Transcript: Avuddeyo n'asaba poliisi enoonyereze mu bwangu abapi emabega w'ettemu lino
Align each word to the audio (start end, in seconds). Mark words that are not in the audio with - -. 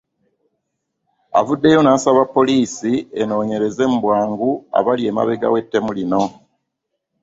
Avuddeyo 1.39 1.79
n'asaba 1.83 2.23
poliisi 2.35 2.91
enoonyereze 3.21 3.83
mu 3.91 3.97
bwangu 4.03 4.49
abapi 4.77 5.03
emabega 5.11 5.47
w'ettemu 5.53 5.89
lino 5.97 6.21